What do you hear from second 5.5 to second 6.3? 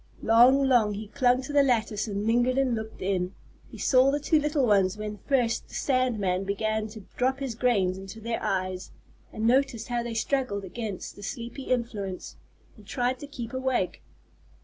the sand